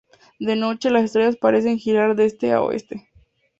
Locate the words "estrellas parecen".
1.03-1.77